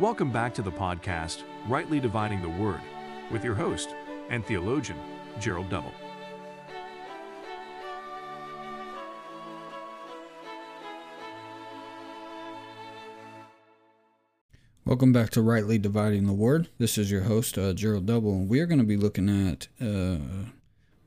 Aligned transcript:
Welcome 0.00 0.32
back 0.32 0.54
to 0.54 0.62
the 0.62 0.72
podcast, 0.72 1.42
Rightly 1.68 2.00
Dividing 2.00 2.40
the 2.40 2.48
Word, 2.48 2.80
with 3.30 3.44
your 3.44 3.54
host 3.54 3.94
and 4.30 4.42
theologian, 4.46 4.96
Gerald 5.38 5.68
Double. 5.68 5.92
Welcome 14.86 15.12
back 15.12 15.28
to 15.32 15.42
Rightly 15.42 15.76
Dividing 15.76 16.26
the 16.26 16.32
Word. 16.32 16.70
This 16.78 16.96
is 16.96 17.10
your 17.10 17.24
host, 17.24 17.58
uh, 17.58 17.74
Gerald 17.74 18.06
Double, 18.06 18.32
and 18.32 18.48
we 18.48 18.60
are 18.60 18.66
going 18.66 18.78
to 18.78 18.86
be 18.86 18.96
looking 18.96 19.28
at 19.28 19.68
uh, 19.82 20.48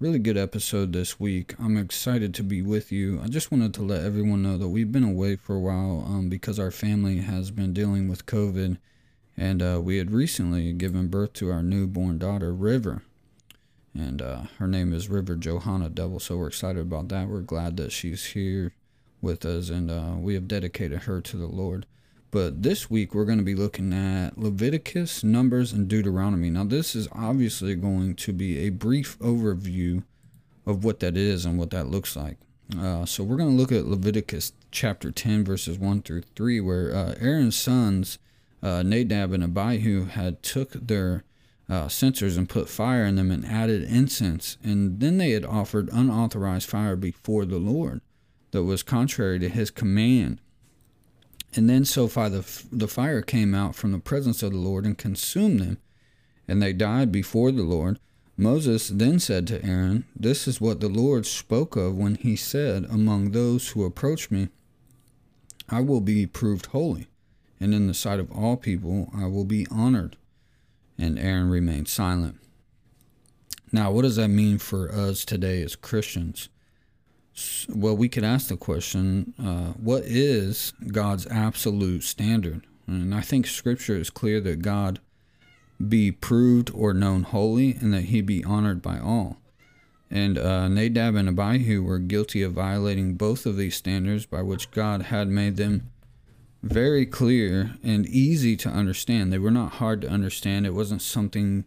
really 0.03 0.19
good 0.19 0.35
episode 0.35 0.91
this 0.91 1.17
week. 1.17 1.55
I'm 1.57 1.77
excited 1.77 2.33
to 2.33 2.43
be 2.43 2.61
with 2.61 2.91
you. 2.91 3.21
I 3.23 3.27
just 3.27 3.53
wanted 3.53 3.73
to 3.75 3.83
let 3.83 4.03
everyone 4.03 4.43
know 4.43 4.57
that 4.57 4.67
we've 4.67 4.91
been 4.91 5.05
away 5.05 5.37
for 5.37 5.55
a 5.55 5.61
while 5.61 6.03
um, 6.05 6.27
because 6.27 6.59
our 6.59 6.71
family 6.71 7.19
has 7.19 7.51
been 7.51 7.71
dealing 7.71 8.09
with 8.09 8.25
COVID, 8.25 8.79
and 9.37 9.61
uh, 9.61 9.79
we 9.81 9.99
had 9.99 10.11
recently 10.11 10.73
given 10.73 11.07
birth 11.07 11.31
to 11.35 11.49
our 11.53 11.63
newborn 11.63 12.17
daughter, 12.17 12.53
River. 12.53 13.03
And 13.93 14.21
uh, 14.21 14.41
her 14.59 14.67
name 14.67 14.91
is 14.91 15.07
River 15.07 15.37
Johanna 15.37 15.87
Double, 15.87 16.19
so 16.19 16.35
we're 16.35 16.47
excited 16.47 16.81
about 16.81 17.07
that. 17.07 17.29
We're 17.29 17.39
glad 17.39 17.77
that 17.77 17.93
she's 17.93 18.25
here 18.25 18.73
with 19.21 19.45
us, 19.45 19.69
and 19.69 19.89
uh, 19.89 20.15
we 20.17 20.33
have 20.33 20.49
dedicated 20.49 21.03
her 21.03 21.21
to 21.21 21.37
the 21.37 21.47
Lord. 21.47 21.85
But 22.33 22.63
this 22.63 22.89
week 22.89 23.13
we're 23.13 23.25
going 23.25 23.37
to 23.37 23.43
be 23.43 23.53
looking 23.53 23.93
at 23.93 24.39
Leviticus, 24.39 25.23
Numbers, 25.23 25.71
and 25.71 25.87
Deuteronomy. 25.87 26.49
Now, 26.49 26.63
this 26.63 26.95
is 26.95 27.07
obviously 27.11 27.75
going 27.75 28.15
to 28.15 28.33
be 28.33 28.57
a 28.65 28.71
brief 28.71 29.19
overview 29.19 30.01
of 30.65 30.83
what 30.83 30.99
that 31.01 31.15
is 31.15 31.45
and 31.45 31.59
what 31.59 31.69
that 31.69 31.89
looks 31.89 32.15
like. 32.15 32.37
Uh, 32.75 33.05
so 33.05 33.23
we're 33.23 33.37
going 33.37 33.55
to 33.55 33.55
look 33.55 33.71
at 33.71 33.85
Leviticus 33.85 34.53
chapter 34.71 35.11
10, 35.11 35.45
verses 35.45 35.77
1 35.77 36.01
through 36.01 36.23
3, 36.35 36.59
where 36.59 36.91
uh, 36.91 37.13
Aaron's 37.19 37.55
sons, 37.55 38.17
uh, 38.63 38.81
Nadab 38.81 39.31
and 39.31 39.43
Abihu, 39.43 40.05
had 40.05 40.41
took 40.41 40.71
their 40.71 41.23
uh, 41.69 41.87
censers 41.87 42.35
and 42.35 42.49
put 42.49 42.67
fire 42.67 43.05
in 43.05 43.15
them 43.15 43.29
and 43.29 43.45
added 43.45 43.83
incense. 43.83 44.57
And 44.63 44.99
then 44.99 45.19
they 45.19 45.33
had 45.33 45.45
offered 45.45 45.87
unauthorized 45.93 46.67
fire 46.67 46.95
before 46.95 47.45
the 47.45 47.59
Lord 47.59 48.01
that 48.49 48.63
was 48.63 48.81
contrary 48.81 49.37
to 49.37 49.49
his 49.49 49.69
command. 49.69 50.39
And 51.55 51.69
then 51.69 51.85
so 51.85 52.07
far 52.07 52.29
the, 52.29 52.45
the 52.71 52.87
fire 52.87 53.21
came 53.21 53.53
out 53.53 53.75
from 53.75 53.91
the 53.91 53.99
presence 53.99 54.41
of 54.41 54.51
the 54.51 54.57
Lord 54.57 54.85
and 54.85 54.97
consumed 54.97 55.59
them, 55.59 55.77
and 56.47 56.61
they 56.61 56.73
died 56.73 57.11
before 57.11 57.51
the 57.51 57.63
Lord. 57.63 57.99
Moses 58.35 58.89
then 58.89 59.19
said 59.19 59.45
to 59.47 59.63
Aaron, 59.63 60.05
This 60.15 60.47
is 60.47 60.59
what 60.59 60.79
the 60.79 60.89
Lord 60.89 61.27
spoke 61.27 61.75
of 61.75 61.95
when 61.95 62.15
he 62.15 62.35
said, 62.35 62.85
Among 62.89 63.31
those 63.31 63.69
who 63.69 63.85
approach 63.85 64.31
me, 64.31 64.49
I 65.69 65.81
will 65.81 66.01
be 66.01 66.25
proved 66.25 66.67
holy, 66.67 67.07
and 67.59 67.73
in 67.73 67.87
the 67.87 67.93
sight 67.93 68.19
of 68.19 68.31
all 68.31 68.57
people 68.57 69.11
I 69.15 69.27
will 69.27 69.45
be 69.45 69.67
honored. 69.69 70.17
And 70.97 71.19
Aaron 71.19 71.49
remained 71.49 71.87
silent. 71.87 72.39
Now, 73.71 73.91
what 73.91 74.03
does 74.03 74.15
that 74.17 74.27
mean 74.27 74.57
for 74.57 74.91
us 74.91 75.25
today 75.25 75.61
as 75.61 75.75
Christians? 75.75 76.49
Well, 77.69 77.95
we 77.95 78.09
could 78.09 78.23
ask 78.23 78.47
the 78.47 78.57
question 78.57 79.33
uh, 79.39 79.73
what 79.73 80.03
is 80.03 80.73
God's 80.87 81.27
absolute 81.27 82.03
standard? 82.03 82.65
And 82.87 83.15
I 83.15 83.21
think 83.21 83.47
Scripture 83.47 83.97
is 83.97 84.09
clear 84.09 84.39
that 84.41 84.61
God 84.61 84.99
be 85.85 86.11
proved 86.11 86.71
or 86.73 86.93
known 86.93 87.23
holy 87.23 87.73
and 87.75 87.93
that 87.93 88.05
he 88.05 88.21
be 88.21 88.43
honored 88.43 88.81
by 88.81 88.99
all. 88.99 89.37
And 90.11 90.37
uh, 90.37 90.67
Nadab 90.67 91.15
and 91.15 91.27
Abihu 91.27 91.81
were 91.81 91.97
guilty 91.97 92.43
of 92.43 92.53
violating 92.53 93.15
both 93.15 93.45
of 93.47 93.57
these 93.57 93.75
standards 93.75 94.27
by 94.27 94.43
which 94.43 94.69
God 94.69 95.03
had 95.03 95.27
made 95.27 95.57
them 95.57 95.89
very 96.61 97.05
clear 97.05 97.75
and 97.83 98.05
easy 98.05 98.55
to 98.57 98.69
understand. 98.69 99.33
They 99.33 99.39
were 99.39 99.51
not 99.51 99.73
hard 99.73 100.01
to 100.01 100.09
understand, 100.09 100.65
it 100.65 100.73
wasn't 100.73 101.01
something 101.01 101.65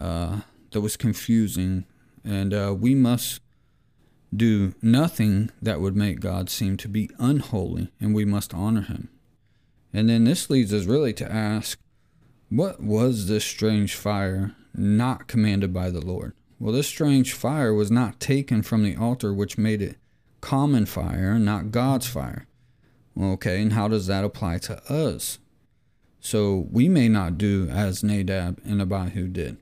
uh, 0.00 0.40
that 0.72 0.80
was 0.80 0.96
confusing. 0.96 1.84
And 2.24 2.54
uh, 2.54 2.74
we 2.78 2.94
must 2.94 3.40
do 4.34 4.74
nothing 4.82 5.50
that 5.62 5.80
would 5.80 5.96
make 5.96 6.20
God 6.20 6.50
seem 6.50 6.76
to 6.78 6.88
be 6.88 7.10
unholy, 7.18 7.88
and 8.00 8.14
we 8.14 8.24
must 8.24 8.54
honor 8.54 8.82
him. 8.82 9.08
And 9.92 10.08
then 10.08 10.24
this 10.24 10.50
leads 10.50 10.74
us 10.74 10.84
really 10.84 11.12
to 11.14 11.30
ask 11.30 11.78
what 12.48 12.80
was 12.80 13.26
this 13.26 13.44
strange 13.44 13.94
fire 13.94 14.54
not 14.74 15.26
commanded 15.26 15.72
by 15.72 15.90
the 15.90 16.04
Lord? 16.04 16.32
Well, 16.58 16.72
this 16.72 16.86
strange 16.86 17.32
fire 17.32 17.74
was 17.74 17.90
not 17.90 18.20
taken 18.20 18.62
from 18.62 18.82
the 18.82 18.96
altar, 18.96 19.32
which 19.32 19.58
made 19.58 19.82
it 19.82 19.96
common 20.40 20.86
fire, 20.86 21.38
not 21.38 21.70
God's 21.70 22.06
fire. 22.06 22.46
Okay, 23.20 23.60
and 23.60 23.72
how 23.72 23.88
does 23.88 24.06
that 24.06 24.24
apply 24.24 24.58
to 24.58 24.82
us? 24.92 25.38
So 26.20 26.66
we 26.70 26.88
may 26.88 27.08
not 27.08 27.38
do 27.38 27.68
as 27.68 28.02
Nadab 28.02 28.60
and 28.64 28.80
Abihu 28.80 29.28
did. 29.28 29.56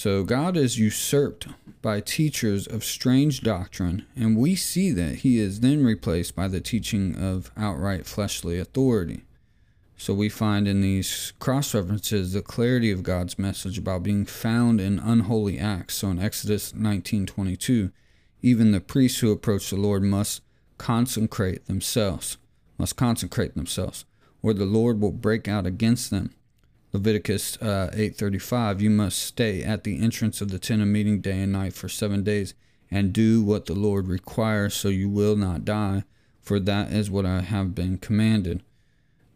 So 0.00 0.24
God 0.24 0.56
is 0.56 0.78
usurped 0.78 1.48
by 1.82 2.00
teachers 2.00 2.66
of 2.66 2.82
strange 2.82 3.42
doctrine, 3.42 4.06
and 4.16 4.34
we 4.34 4.54
see 4.54 4.92
that 4.92 5.16
he 5.16 5.38
is 5.38 5.60
then 5.60 5.84
replaced 5.84 6.34
by 6.34 6.48
the 6.48 6.62
teaching 6.62 7.14
of 7.16 7.50
outright 7.54 8.06
fleshly 8.06 8.58
authority. 8.58 9.24
So 9.98 10.14
we 10.14 10.30
find 10.30 10.66
in 10.66 10.80
these 10.80 11.34
cross 11.38 11.74
references 11.74 12.32
the 12.32 12.40
clarity 12.40 12.90
of 12.90 13.02
God's 13.02 13.38
message 13.38 13.76
about 13.76 14.02
being 14.02 14.24
found 14.24 14.80
in 14.80 14.98
unholy 14.98 15.58
acts. 15.58 15.96
So 15.96 16.08
in 16.08 16.18
Exodus 16.18 16.72
19:22, 16.72 17.92
even 18.40 18.72
the 18.72 18.80
priests 18.80 19.20
who 19.20 19.30
approach 19.30 19.68
the 19.68 19.76
Lord 19.76 20.02
must 20.02 20.40
consecrate 20.78 21.66
themselves, 21.66 22.38
must 22.78 22.96
consecrate 22.96 23.54
themselves, 23.54 24.06
or 24.40 24.54
the 24.54 24.64
Lord 24.64 24.98
will 24.98 25.12
break 25.12 25.46
out 25.46 25.66
against 25.66 26.10
them. 26.10 26.30
Leviticus 26.92 27.56
uh, 27.62 27.90
8:35 27.92 28.80
you 28.80 28.90
must 28.90 29.18
stay 29.18 29.62
at 29.62 29.84
the 29.84 30.00
entrance 30.00 30.40
of 30.40 30.50
the 30.50 30.58
tent 30.58 30.82
of 30.82 30.88
meeting 30.88 31.20
day 31.20 31.40
and 31.40 31.52
night 31.52 31.72
for 31.72 31.88
7 31.88 32.22
days 32.22 32.54
and 32.90 33.12
do 33.12 33.42
what 33.42 33.66
the 33.66 33.74
Lord 33.74 34.08
requires 34.08 34.74
so 34.74 34.88
you 34.88 35.08
will 35.08 35.36
not 35.36 35.64
die 35.64 36.04
for 36.40 36.58
that 36.58 36.92
is 36.92 37.10
what 37.10 37.26
I 37.26 37.42
have 37.42 37.74
been 37.74 37.98
commanded. 37.98 38.62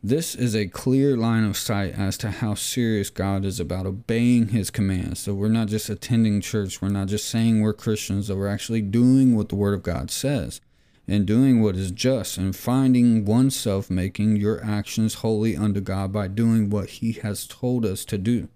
This 0.02 0.34
is 0.34 0.54
a 0.54 0.66
clear 0.66 1.16
line 1.16 1.44
of 1.44 1.56
sight 1.56 1.94
as 1.98 2.18
to 2.18 2.30
how 2.30 2.54
serious 2.54 3.08
God 3.08 3.44
is 3.44 3.60
about 3.60 3.86
obeying 3.86 4.48
his 4.48 4.70
commands. 4.70 5.20
So 5.20 5.32
we're 5.32 5.48
not 5.48 5.68
just 5.68 5.88
attending 5.88 6.40
church, 6.40 6.82
we're 6.82 6.88
not 6.88 7.06
just 7.08 7.28
saying 7.28 7.60
we're 7.60 7.72
Christians, 7.72 8.28
that 8.28 8.36
we're 8.36 8.48
actually 8.48 8.82
doing 8.82 9.36
what 9.36 9.48
the 9.48 9.54
word 9.54 9.74
of 9.74 9.82
God 9.82 10.10
says 10.10 10.60
and 11.06 11.26
doing 11.26 11.62
what 11.62 11.76
is 11.76 11.90
just 11.90 12.38
and 12.38 12.56
finding 12.56 13.24
oneself 13.24 13.90
making 13.90 14.36
your 14.36 14.64
actions 14.64 15.14
holy 15.14 15.56
unto 15.56 15.80
God 15.80 16.12
by 16.12 16.28
doing 16.28 16.70
what 16.70 16.90
He 16.90 17.12
has 17.12 17.46
told 17.46 17.84
us 17.84 18.04
to 18.06 18.18
do. 18.18 18.48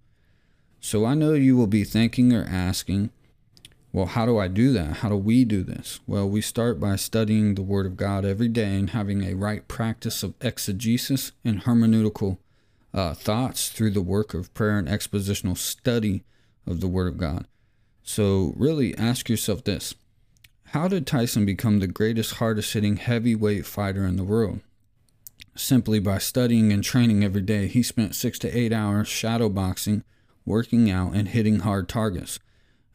So 0.81 1.05
I 1.05 1.15
know 1.15 1.35
you 1.35 1.57
will 1.57 1.67
be 1.67 1.85
thinking 1.85 2.33
or 2.33 2.45
asking, 2.45 3.11
well, 3.93 4.07
how 4.07 4.27
do 4.27 4.39
I 4.39 4.49
do 4.49 4.73
that? 4.73 4.99
How 4.99 5.09
do 5.09 5.17
we 5.17 5.45
do 5.45 5.63
this? 5.63 6.01
Well, 6.07 6.29
we 6.29 6.41
start 6.41 6.79
by 6.79 6.97
studying 6.97 7.55
the 7.55 7.63
Word 7.63 7.87
of 7.87 7.97
God 7.97 8.25
every 8.25 8.49
day 8.49 8.77
and 8.77 8.91
having 8.91 9.25
a 9.25 9.35
right 9.35 9.67
practice 9.67 10.23
of 10.23 10.35
exegesis 10.41 11.33
and 11.45 11.63
hermeneutical 11.63 12.39
uh, 12.93 13.15
thoughts 13.15 13.71
through 13.71 13.91
the 13.91 14.03
work 14.03 14.35
of 14.35 14.53
prayer 14.55 14.79
and 14.79 14.89
expositional 14.89 15.57
study 15.57 16.23
of 16.67 16.81
the 16.81 16.89
Word 16.89 17.09
of 17.09 17.19
God. 17.19 17.47
So, 18.03 18.55
really 18.57 18.97
ask 18.97 19.29
yourself 19.29 19.65
this 19.65 19.95
how 20.73 20.89
did 20.89 21.07
Tyson 21.07 21.47
become 21.47 21.79
the 21.79 21.87
greatest, 21.87 22.35
hardest 22.35 22.73
hitting 22.73 22.97
heavyweight 22.97 23.65
fighter 23.65 24.05
in 24.05 24.17
the 24.17 24.25
world? 24.25 24.61
Simply 25.55 25.99
by 25.99 26.19
studying 26.19 26.73
and 26.73 26.85
training 26.85 27.25
every 27.25 27.41
day. 27.41 27.67
He 27.69 27.83
spent 27.83 28.15
six 28.15 28.39
to 28.41 28.57
eight 28.57 28.73
hours 28.73 29.09
shadow 29.09 29.49
boxing, 29.49 30.05
working 30.45 30.91
out, 30.91 31.15
and 31.15 31.29
hitting 31.29 31.61
hard 31.61 31.89
targets. 31.89 32.39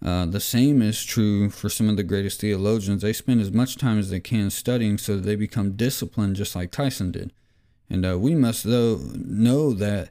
Uh, 0.04 0.26
the 0.26 0.40
same 0.40 0.82
is 0.82 1.04
true 1.04 1.50
for 1.50 1.70
some 1.70 1.90
of 1.90 1.98
the 1.98 2.04
greatest 2.04 2.42
theologians. 2.42 3.02
They 3.02 3.14
spend 3.14 3.42
as 3.42 3.52
much 3.52 3.78
time 3.78 3.98
as 3.98 4.10
they 4.10 4.20
can 4.20 4.50
studying 4.50 4.98
so 4.98 5.16
that 5.16 5.22
they 5.22 5.36
become 5.36 5.74
disciplined, 5.74 6.36
just 6.36 6.56
like 6.56 6.72
Tyson 6.72 7.12
did. 7.12 7.32
And 7.90 8.06
uh, 8.06 8.20
we 8.20 8.36
must, 8.36 8.66
though, 8.66 9.00
know 9.14 9.74
that 9.74 10.10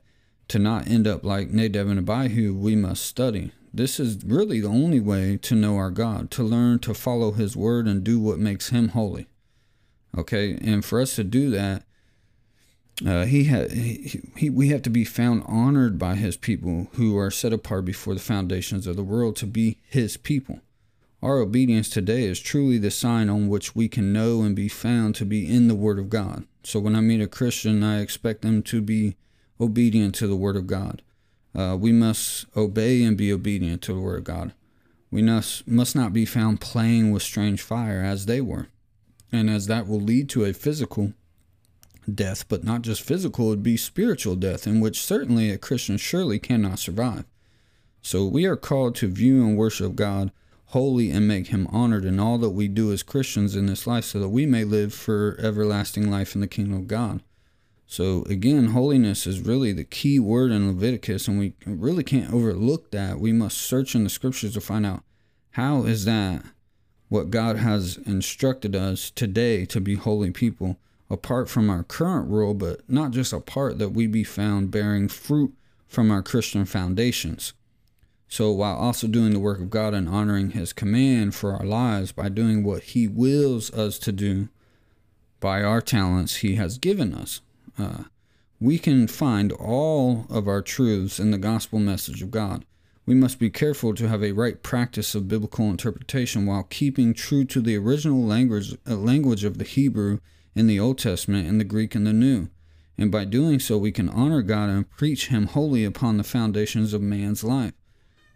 to 0.48 0.58
not 0.58 0.88
end 0.88 1.06
up 1.06 1.24
like 1.24 1.50
Nadab 1.50 1.88
and 1.88 1.98
Abihu, 1.98 2.54
we 2.54 2.74
must 2.74 3.04
study. 3.04 3.52
This 3.74 3.98
is 3.98 4.22
really 4.24 4.60
the 4.60 4.68
only 4.68 5.00
way 5.00 5.38
to 5.38 5.54
know 5.54 5.76
our 5.76 5.90
God, 5.90 6.30
to 6.32 6.42
learn 6.42 6.78
to 6.80 6.92
follow 6.92 7.32
His 7.32 7.56
word 7.56 7.86
and 7.86 8.04
do 8.04 8.20
what 8.20 8.38
makes 8.38 8.68
Him 8.68 8.88
holy. 8.88 9.26
Okay, 10.16 10.58
and 10.62 10.84
for 10.84 11.00
us 11.00 11.16
to 11.16 11.24
do 11.24 11.50
that, 11.50 11.84
uh, 13.06 13.24
he 13.24 13.44
had 13.44 13.72
he, 13.72 14.20
he, 14.36 14.50
we 14.50 14.68
have 14.68 14.82
to 14.82 14.90
be 14.90 15.04
found 15.04 15.42
honored 15.46 15.98
by 15.98 16.16
His 16.16 16.36
people 16.36 16.88
who 16.94 17.16
are 17.16 17.30
set 17.30 17.52
apart 17.52 17.86
before 17.86 18.12
the 18.12 18.20
foundations 18.20 18.86
of 18.86 18.96
the 18.96 19.02
world 19.02 19.36
to 19.36 19.46
be 19.46 19.78
His 19.88 20.18
people. 20.18 20.60
Our 21.22 21.38
obedience 21.38 21.88
today 21.88 22.24
is 22.24 22.40
truly 22.40 22.78
the 22.78 22.90
sign 22.90 23.30
on 23.30 23.48
which 23.48 23.74
we 23.74 23.88
can 23.88 24.12
know 24.12 24.42
and 24.42 24.54
be 24.54 24.68
found 24.68 25.14
to 25.14 25.24
be 25.24 25.50
in 25.50 25.68
the 25.68 25.74
Word 25.74 25.98
of 25.98 26.10
God. 26.10 26.44
So 26.64 26.78
when 26.78 26.94
I 26.94 27.00
meet 27.00 27.22
a 27.22 27.26
Christian, 27.26 27.82
I 27.82 28.00
expect 28.00 28.42
them 28.42 28.62
to 28.64 28.82
be 28.82 29.16
obedient 29.60 30.14
to 30.16 30.26
the 30.26 30.36
Word 30.36 30.56
of 30.56 30.66
God. 30.66 31.00
Uh, 31.54 31.76
we 31.78 31.92
must 31.92 32.46
obey 32.56 33.02
and 33.02 33.16
be 33.16 33.32
obedient 33.32 33.82
to 33.82 33.94
the 33.94 34.00
word 34.00 34.18
of 34.18 34.24
God. 34.24 34.52
We 35.10 35.22
must, 35.22 35.68
must 35.68 35.94
not 35.94 36.12
be 36.12 36.24
found 36.24 36.60
playing 36.60 37.10
with 37.10 37.22
strange 37.22 37.60
fire 37.60 38.02
as 38.02 38.26
they 38.26 38.40
were, 38.40 38.68
and 39.30 39.50
as 39.50 39.66
that 39.66 39.86
will 39.86 40.00
lead 40.00 40.28
to 40.30 40.44
a 40.44 40.54
physical 40.54 41.12
death, 42.12 42.48
but 42.48 42.64
not 42.64 42.82
just 42.82 43.02
physical, 43.02 43.46
it 43.46 43.50
would 43.50 43.62
be 43.62 43.76
spiritual 43.76 44.36
death, 44.36 44.66
in 44.66 44.80
which 44.80 45.02
certainly 45.02 45.50
a 45.50 45.58
Christian 45.58 45.98
surely 45.98 46.38
cannot 46.38 46.78
survive. 46.78 47.24
So 48.00 48.26
we 48.26 48.46
are 48.46 48.56
called 48.56 48.96
to 48.96 49.08
view 49.08 49.46
and 49.46 49.56
worship 49.56 49.94
God 49.94 50.32
holy 50.72 51.10
and 51.10 51.28
make 51.28 51.48
him 51.48 51.68
honored 51.70 52.04
in 52.04 52.18
all 52.18 52.38
that 52.38 52.50
we 52.50 52.66
do 52.66 52.92
as 52.92 53.02
Christians 53.02 53.54
in 53.54 53.66
this 53.66 53.86
life 53.86 54.06
so 54.06 54.18
that 54.18 54.30
we 54.30 54.46
may 54.46 54.64
live 54.64 54.94
for 54.94 55.36
everlasting 55.38 56.10
life 56.10 56.34
in 56.34 56.40
the 56.40 56.46
kingdom 56.46 56.74
of 56.74 56.88
God. 56.88 57.22
So 57.92 58.22
again, 58.22 58.68
holiness 58.68 59.26
is 59.26 59.42
really 59.42 59.74
the 59.74 59.84
key 59.84 60.18
word 60.18 60.50
in 60.50 60.66
Leviticus 60.66 61.28
and 61.28 61.38
we 61.38 61.52
really 61.66 62.02
can't 62.02 62.32
overlook 62.32 62.90
that. 62.90 63.20
We 63.20 63.34
must 63.34 63.58
search 63.58 63.94
in 63.94 64.02
the 64.02 64.08
scriptures 64.08 64.54
to 64.54 64.62
find 64.62 64.86
out 64.86 65.04
how 65.50 65.82
is 65.82 66.06
that 66.06 66.42
what 67.10 67.28
God 67.28 67.58
has 67.58 67.98
instructed 68.06 68.74
us 68.74 69.10
today 69.10 69.66
to 69.66 69.78
be 69.78 69.96
holy 69.96 70.30
people 70.30 70.78
apart 71.10 71.50
from 71.50 71.68
our 71.68 71.82
current 71.82 72.30
rule, 72.30 72.54
but 72.54 72.80
not 72.88 73.10
just 73.10 73.30
apart 73.30 73.78
that 73.78 73.90
we 73.90 74.06
be 74.06 74.24
found 74.24 74.70
bearing 74.70 75.06
fruit 75.06 75.52
from 75.86 76.10
our 76.10 76.22
Christian 76.22 76.64
foundations. 76.64 77.52
So, 78.26 78.52
while 78.52 78.76
also 78.76 79.06
doing 79.06 79.34
the 79.34 79.38
work 79.38 79.60
of 79.60 79.68
God 79.68 79.92
and 79.92 80.08
honoring 80.08 80.52
His 80.52 80.72
command 80.72 81.34
for 81.34 81.52
our 81.52 81.66
lives 81.66 82.10
by 82.10 82.30
doing 82.30 82.64
what 82.64 82.84
He 82.84 83.06
wills 83.06 83.70
us 83.72 83.98
to 83.98 84.12
do 84.12 84.48
by 85.40 85.62
our 85.62 85.82
talents 85.82 86.36
He 86.36 86.54
has 86.54 86.78
given 86.78 87.12
us, 87.12 87.42
uh, 87.78 88.04
we 88.60 88.78
can 88.78 89.08
find 89.08 89.50
all 89.52 90.26
of 90.30 90.46
our 90.46 90.62
truths 90.62 91.18
in 91.18 91.30
the 91.30 91.38
gospel 91.38 91.78
message 91.78 92.22
of 92.22 92.30
God. 92.30 92.64
We 93.04 93.14
must 93.14 93.40
be 93.40 93.50
careful 93.50 93.94
to 93.94 94.08
have 94.08 94.22
a 94.22 94.32
right 94.32 94.62
practice 94.62 95.14
of 95.16 95.26
biblical 95.26 95.68
interpretation 95.68 96.46
while 96.46 96.62
keeping 96.62 97.14
true 97.14 97.44
to 97.46 97.60
the 97.60 97.76
original 97.76 98.24
language, 98.24 98.76
uh, 98.88 98.94
language 98.94 99.42
of 99.42 99.58
the 99.58 99.64
Hebrew 99.64 100.20
in 100.54 100.68
the 100.68 100.78
Old 100.78 100.98
Testament 100.98 101.48
and 101.48 101.58
the 101.58 101.64
Greek 101.64 101.96
in 101.96 102.04
the 102.04 102.12
New. 102.12 102.48
And 102.96 103.10
by 103.10 103.24
doing 103.24 103.58
so, 103.58 103.78
we 103.78 103.90
can 103.90 104.08
honor 104.08 104.42
God 104.42 104.70
and 104.70 104.88
preach 104.88 105.28
Him 105.28 105.46
wholly 105.48 105.84
upon 105.84 106.16
the 106.16 106.24
foundations 106.24 106.92
of 106.92 107.02
man's 107.02 107.42
life. 107.42 107.72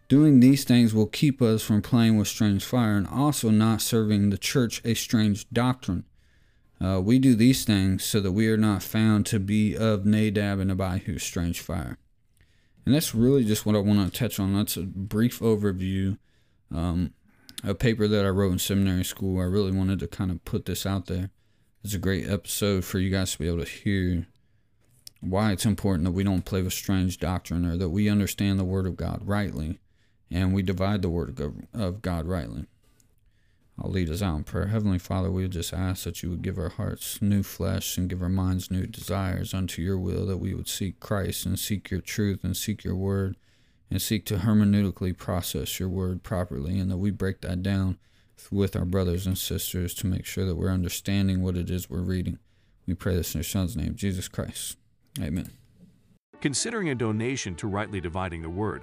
Doing 0.09 0.41
these 0.41 0.65
things 0.65 0.95
will 0.95 1.07
keep 1.07 1.43
us 1.43 1.63
from 1.63 1.83
playing 1.83 2.17
with 2.17 2.29
strange 2.29 2.65
fire 2.65 2.97
and 2.97 3.07
also 3.07 3.51
not 3.51 3.83
serving 3.83 4.31
the 4.31 4.39
church 4.39 4.81
a 4.85 4.95
strange 4.95 5.49
doctrine. 5.51 6.05
Uh, 6.81 7.01
we 7.01 7.19
do 7.19 7.35
these 7.35 7.65
things 7.65 8.05
so 8.05 8.21
that 8.21 8.33
we 8.33 8.49
are 8.49 8.57
not 8.57 8.83
found 8.83 9.27
to 9.27 9.39
be 9.39 9.77
of 9.77 10.05
Nadab 10.05 10.59
and 10.59 10.71
Abihu's 10.71 11.23
strange 11.23 11.61
fire. 11.61 11.99
And 12.85 12.95
that's 12.95 13.15
really 13.15 13.45
just 13.45 13.65
what 13.65 13.75
I 13.75 13.79
want 13.79 14.13
to 14.13 14.19
touch 14.19 14.39
on. 14.39 14.55
That's 14.55 14.77
a 14.77 14.83
brief 14.83 15.41
overview. 15.41 16.19
Um, 16.75 17.15
a 17.65 17.75
paper 17.75 18.07
that 18.07 18.25
I 18.25 18.29
wrote 18.29 18.53
in 18.53 18.59
seminary 18.59 19.05
school. 19.05 19.41
I 19.41 19.45
really 19.45 19.73
wanted 19.73 19.99
to 20.01 20.07
kind 20.07 20.31
of 20.31 20.45
put 20.45 20.67
this 20.67 20.85
out 20.85 21.07
there. 21.07 21.31
It's 21.83 21.95
a 21.95 21.99
great 21.99 22.29
episode 22.29 22.85
for 22.85 22.99
you 22.99 23.11
guys 23.11 23.33
to 23.33 23.39
be 23.39 23.49
able 23.49 23.65
to 23.65 23.71
hear 23.71 24.27
why 25.21 25.53
it's 25.53 25.65
important 25.65 26.05
that 26.05 26.13
we 26.13 26.25
don't 26.25 26.45
play 26.45 26.63
with 26.63 26.75
strange 26.75 27.19
doctrine 27.19 27.65
or 27.65 27.77
that 27.77 27.89
we 27.89 28.09
understand 28.09 28.59
the 28.59 28.65
Word 28.65 28.87
of 28.87 28.97
God 28.97 29.21
rightly 29.25 29.79
and 30.31 30.53
we 30.53 30.63
divide 30.63 31.03
the 31.03 31.09
word 31.09 31.39
of 31.73 32.03
God 32.03 32.27
rightly. 32.27 32.67
I'll 33.79 33.91
lead 33.91 34.09
us 34.09 34.23
out 34.23 34.37
in 34.37 34.45
prayer. 34.45 34.69
Heavenly 34.69 34.99
Father, 34.99 35.31
we 35.31 35.47
just 35.49 35.73
ask 35.73 36.05
that 36.05 36.23
you 36.23 36.31
would 36.31 36.43
give 36.43 36.59
our 36.59 36.71
hearts 36.71 37.21
new 37.21 37.43
flesh 37.43 37.99
and 37.99 38.09
give 38.09 38.23
our 38.23 38.29
minds 38.29 38.71
new 38.71 38.87
desires 38.87 39.53
unto 39.53 39.83
your 39.83 39.99
will, 39.99 40.27
that 40.27 40.39
we 40.39 40.55
would 40.55 40.69
seek 40.69 40.99
Christ 40.99 41.45
and 41.45 41.59
seek 41.59 41.91
your 41.91 42.01
truth 42.01 42.43
and 42.43 42.57
seek 42.57 42.85
your 42.85 42.97
word 42.97 43.37
and 43.91 44.01
seek 44.01 44.25
to 44.27 44.39
hermeneutically 44.39 45.17
process 45.17 45.79
your 45.79 45.89
word 45.89 46.23
properly, 46.23 46.79
and 46.79 46.91
that 46.91 46.97
we 46.97 47.11
break 47.11 47.41
that 47.43 47.63
down 47.63 47.99
with 48.51 48.75
our 48.75 48.85
brothers 48.85 49.27
and 49.27 49.39
sisters 49.39 49.95
to 49.95 50.07
make 50.07 50.27
sure 50.27 50.45
that 50.45 50.57
we're 50.57 50.73
understanding 50.73 51.43
what 51.43 51.57
it 51.57 51.71
is 51.71 51.89
we're 51.89 52.01
reading. 52.01 52.39
We 52.87 52.95
pray 52.95 53.15
this 53.15 53.35
in 53.35 53.39
your 53.39 53.45
Son's 53.45 53.77
name, 53.77 53.95
Jesus 53.95 54.27
Christ. 54.27 54.77
Amen. 55.21 55.51
Considering 56.41 56.89
a 56.89 56.95
donation 56.95 57.55
to 57.57 57.69
rightly 57.69 58.01
dividing 58.01 58.43
the 58.43 58.51
word, 58.51 58.83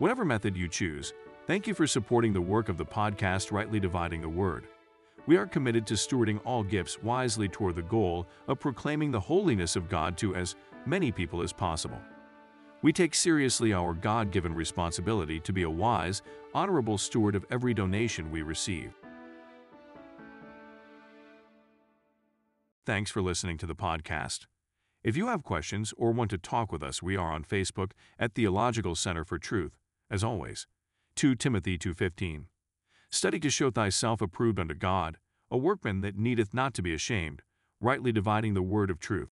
Whatever 0.00 0.24
method 0.24 0.56
you 0.56 0.66
choose, 0.66 1.12
thank 1.50 1.66
you 1.66 1.74
for 1.74 1.84
supporting 1.84 2.32
the 2.32 2.40
work 2.40 2.68
of 2.68 2.76
the 2.76 2.86
podcast 2.86 3.50
Rightly 3.50 3.80
Dividing 3.80 4.20
the 4.20 4.28
Word. 4.28 4.68
We 5.26 5.36
are 5.36 5.48
committed 5.48 5.84
to 5.88 5.94
stewarding 5.94 6.40
all 6.44 6.62
gifts 6.62 7.02
wisely 7.02 7.48
toward 7.48 7.74
the 7.74 7.82
goal 7.82 8.28
of 8.46 8.60
proclaiming 8.60 9.10
the 9.10 9.18
holiness 9.18 9.74
of 9.74 9.88
God 9.88 10.16
to 10.18 10.36
as 10.36 10.54
many 10.86 11.10
people 11.10 11.42
as 11.42 11.52
possible. 11.52 11.98
We 12.82 12.92
take 12.92 13.16
seriously 13.16 13.72
our 13.72 13.94
God 13.94 14.30
given 14.30 14.54
responsibility 14.54 15.40
to 15.40 15.52
be 15.52 15.64
a 15.64 15.68
wise, 15.68 16.22
honorable 16.54 16.98
steward 16.98 17.34
of 17.34 17.44
every 17.50 17.74
donation 17.74 18.30
we 18.30 18.42
receive. 18.42 18.92
Thanks 22.86 23.10
for 23.10 23.22
listening 23.22 23.58
to 23.58 23.66
the 23.66 23.74
podcast. 23.74 24.46
If 25.02 25.16
you 25.16 25.26
have 25.26 25.42
questions 25.42 25.92
or 25.96 26.12
want 26.12 26.30
to 26.30 26.38
talk 26.38 26.70
with 26.70 26.84
us, 26.84 27.02
we 27.02 27.16
are 27.16 27.32
on 27.32 27.42
Facebook 27.42 27.90
at 28.20 28.36
Theological 28.36 28.94
Center 28.94 29.24
for 29.24 29.40
Truth 29.40 29.76
as 30.08 30.22
always. 30.22 30.68
2 31.20 31.34
Timothy 31.34 31.76
2.15 31.76 32.44
Study 33.10 33.38
to 33.40 33.50
show 33.50 33.70
thyself 33.70 34.22
approved 34.22 34.58
unto 34.58 34.72
God, 34.72 35.18
a 35.50 35.58
workman 35.58 36.00
that 36.00 36.16
needeth 36.16 36.54
not 36.54 36.72
to 36.72 36.80
be 36.80 36.94
ashamed, 36.94 37.42
rightly 37.78 38.10
dividing 38.10 38.54
the 38.54 38.62
word 38.62 38.88
of 38.88 38.98
truth. 38.98 39.28